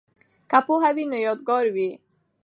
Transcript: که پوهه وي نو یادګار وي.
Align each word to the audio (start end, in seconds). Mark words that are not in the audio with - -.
که 0.49 0.59
پوهه 0.65 0.91
وي 0.95 1.03
نو 1.11 1.17
یادګار 1.27 1.65
وي. 1.75 1.89